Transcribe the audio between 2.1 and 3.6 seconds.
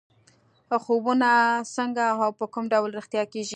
او په کوم ډول رښتیا کېږي.